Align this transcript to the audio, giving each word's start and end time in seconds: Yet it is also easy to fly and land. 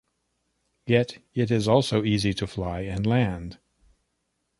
Yet 0.87 1.19
it 1.35 1.51
is 1.51 1.67
also 1.67 2.03
easy 2.03 2.33
to 2.33 2.47
fly 2.47 2.79
and 2.81 3.05
land. 3.05 3.59